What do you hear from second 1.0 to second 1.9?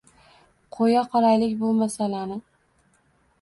qolaylik bu